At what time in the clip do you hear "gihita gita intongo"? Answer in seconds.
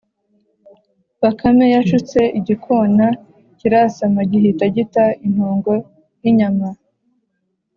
4.31-5.73